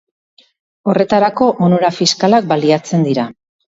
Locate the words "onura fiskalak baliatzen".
1.67-3.07